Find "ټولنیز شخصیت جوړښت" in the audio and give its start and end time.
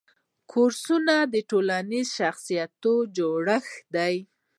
1.49-3.73